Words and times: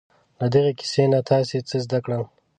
له 0.39 0.45
دغې 0.53 0.71
کیسې 0.79 1.03
نه 1.13 1.19
تاسې 1.29 1.57
څه 1.69 1.77
زده 1.85 1.99
کړل؟ 2.05 2.23